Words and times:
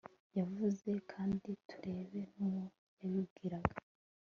yavuze 0.37 0.89
kandi 1.11 1.49
turebe 1.67 2.21
n'uwo 2.35 2.63
yabibwiraga 2.99 3.75